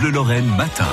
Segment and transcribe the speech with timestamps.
[0.00, 0.88] Bleu Lorraine matin.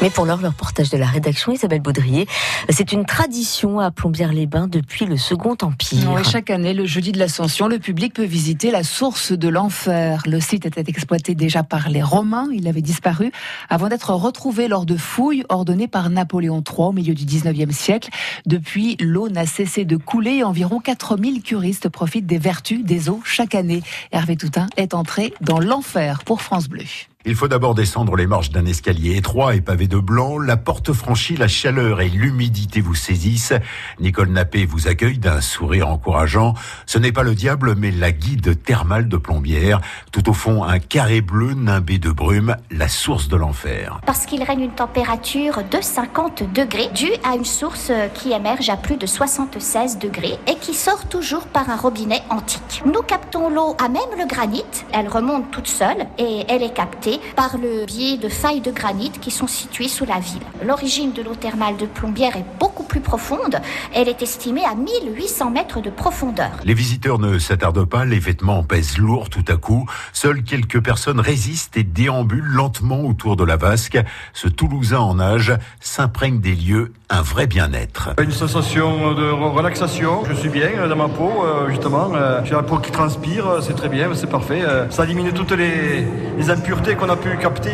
[0.00, 2.26] Mais pour l'heure, le reportage de la rédaction, Isabelle Baudrier,
[2.70, 6.10] c'est une tradition à Plombières-les-Bains depuis le Second Empire.
[6.14, 10.22] Oui, chaque année, le jeudi de l'Ascension, le public peut visiter la source de l'enfer.
[10.26, 13.32] Le site était exploité déjà par les Romains, il avait disparu
[13.68, 18.08] avant d'être retrouvé lors de fouilles ordonnées par Napoléon III au milieu du 19e siècle.
[18.46, 23.20] Depuis, l'eau n'a cessé de couler et environ 4000 curistes profitent des vertus des eaux
[23.24, 23.82] chaque année.
[24.10, 26.84] Hervé Toutin est entré dans l'enfer pour France Bleu.
[27.28, 30.38] Il faut d'abord descendre les marches d'un escalier étroit et pavé de blanc.
[30.38, 33.52] La porte franchie, la chaleur et l'humidité vous saisissent.
[34.00, 36.54] Nicole Nappé vous accueille d'un sourire encourageant.
[36.86, 39.82] Ce n'est pas le diable, mais la guide thermale de Plombière.
[40.10, 44.00] Tout au fond, un carré bleu nimbé de brume, la source de l'enfer.
[44.06, 48.78] Parce qu'il règne une température de 50 degrés, due à une source qui émerge à
[48.78, 52.82] plus de 76 degrés et qui sort toujours par un robinet antique.
[52.86, 54.64] Nous captons l'eau à même le granit.
[54.92, 59.10] Elle remonte toute seule et elle est captée par le biais de failles de granit
[59.10, 60.42] qui sont situées sous la ville.
[60.64, 63.60] L'origine de l'eau thermale de Plombières est beaucoup plus profonde.
[63.94, 66.50] Elle est estimée à 1800 mètres de profondeur.
[66.64, 69.88] Les visiteurs ne s'attardent pas, les vêtements pèsent lourd tout à coup.
[70.12, 73.98] Seules quelques personnes résistent et déambulent lentement autour de la vasque.
[74.32, 78.10] Ce Toulousain en âge s'imprègne des lieux, un vrai bien-être.
[78.20, 80.24] Une sensation de relaxation.
[80.28, 82.10] Je suis bien dans ma peau, euh, justement.
[82.14, 84.62] Euh, j'ai la peau qui transpire, c'est très bien, c'est parfait.
[84.62, 86.04] Euh, ça élimine toutes les,
[86.38, 87.70] les impuretés qu'on a pu capter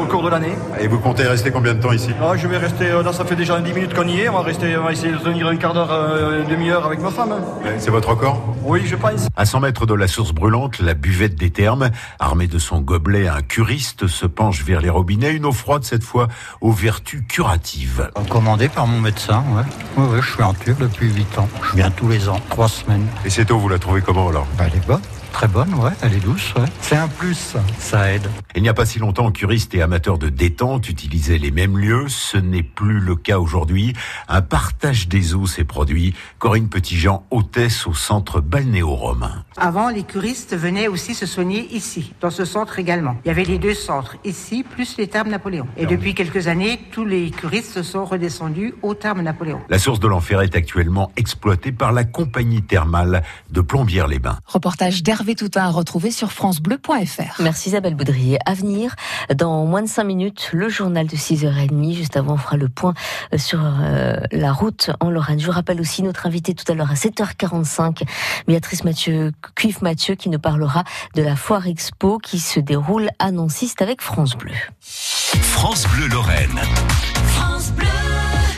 [0.00, 0.54] au cours de l'année.
[0.80, 2.10] Et vous comptez rester combien de temps ici?
[2.20, 4.42] Ah, Je vais rester, là ça fait déjà 10 minutes qu'on y est, on va,
[4.42, 5.90] rester, on va essayer de tenir un quart d'heure,
[6.40, 7.34] une demi-heure avec ma femme.
[7.78, 8.42] C'est votre record?
[8.64, 9.26] Oui, je pense.
[9.36, 13.28] À 100 mètres de la source brûlante, la buvette des thermes, armée de son gobelet,
[13.28, 16.28] un curiste se penche vers les robinets, une eau froide cette fois
[16.60, 18.10] aux vertus curatives.
[18.28, 19.62] Commandé par mon médecin, ouais.
[19.96, 21.48] Oui, oui, je suis en Turc depuis 8 ans.
[21.70, 23.06] Je viens tous les ans, 3 semaines.
[23.24, 24.46] Et cette eau, vous la trouvez comment alors?
[24.56, 25.00] Bah, Elle est bonne.
[25.32, 26.66] Très bonne, ouais, elle est douce, ouais.
[26.80, 28.28] C'est un plus, ça aide.
[28.56, 32.06] Il n'y a pas si longtemps, curistes et amateurs de détente utilisaient les mêmes lieux.
[32.08, 33.92] Ce n'est plus le cas aujourd'hui.
[34.28, 36.14] Un partage des eaux s'est produit.
[36.38, 39.44] Corinne Petitjean, hôtesse au centre balnéo-romain.
[39.56, 43.16] Avant, les curistes venaient aussi se soigner ici, dans ce centre également.
[43.24, 45.68] Il y avait les deux centres, ici, plus les thermes Napoléon.
[45.76, 49.60] Et depuis quelques années, tous les curistes sont redescendus au terme Napoléon.
[49.68, 54.38] La source de l'enfer est actuellement exploitée par la compagnie thermale de Plombières-les-Bains.
[54.46, 57.42] Reportage d'Hervé Toutin à retrouver sur francebleu.fr.
[57.42, 58.38] Merci Isabelle Boudrier.
[58.46, 58.94] À venir,
[59.34, 61.92] dans moins de 5 minutes, le journal de 6h30.
[61.92, 62.94] Juste avant, on fera le point
[63.36, 65.40] sur euh, la route en Lorraine.
[65.40, 68.02] Je vous rappelle aussi notre invité tout à l'heure à 7h45,
[68.46, 70.84] Béatrice Mathieu, Cuif Mathieu, qui nous parlera
[71.16, 73.72] de la foire expo qui se déroule à Nancy.
[73.80, 74.52] avec France Bleu.
[74.80, 76.60] France Bleu Lorraine.